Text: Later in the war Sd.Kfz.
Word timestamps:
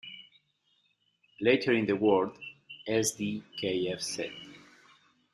Later 1.41 1.73
in 1.73 1.85
the 1.85 1.95
war 1.95 2.33
Sd.Kfz. 2.89 4.33